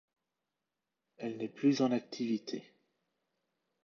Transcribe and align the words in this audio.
Elle 1.17 1.37
n'est 1.37 1.47
plus 1.47 1.83
en 1.83 1.91
activité. 1.91 2.73